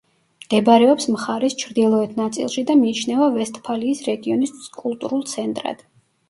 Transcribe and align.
მდებარეობს 0.43 1.03
მხარის 1.15 1.55
ჩრდილოეთ 1.63 2.15
ნაწილში 2.19 2.63
და 2.71 2.77
მიიჩნევა 2.79 3.27
ვესტფალიის 3.37 4.03
რეგიონის 4.09 4.57
კულტურულ 4.81 5.23
ცენტრად. 5.37 5.87